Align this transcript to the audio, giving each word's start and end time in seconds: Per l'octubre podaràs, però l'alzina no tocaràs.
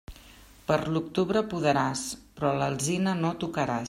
Per 0.69 0.77
l'octubre 0.95 1.43
podaràs, 1.51 2.01
però 2.39 2.55
l'alzina 2.63 3.15
no 3.21 3.35
tocaràs. 3.45 3.77